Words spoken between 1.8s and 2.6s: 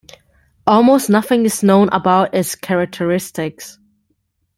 about its